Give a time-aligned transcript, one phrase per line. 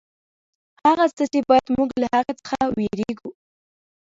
[0.85, 3.29] هغه څه چې باید موږ له هغه څخه وېرېږو.